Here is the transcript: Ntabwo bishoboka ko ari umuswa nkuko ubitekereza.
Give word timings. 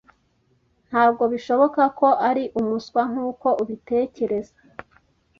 Ntabwo 0.89 1.23
bishoboka 1.33 1.81
ko 1.99 2.07
ari 2.29 2.43
umuswa 2.59 3.01
nkuko 3.11 3.47
ubitekereza. 3.61 4.55